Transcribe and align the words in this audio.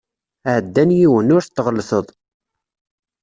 Ɛeddan 0.55 0.89
yiwen, 0.99 1.33
ur 1.35 1.43
t-tɣellteḍ. 1.43 2.05